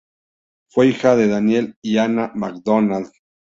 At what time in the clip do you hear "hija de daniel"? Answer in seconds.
0.87-1.75